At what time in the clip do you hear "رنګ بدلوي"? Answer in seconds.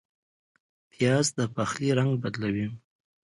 1.97-2.67